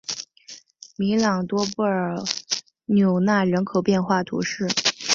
[0.97, 2.15] 米朗多布尔
[2.85, 4.67] 纽纳人口变化图示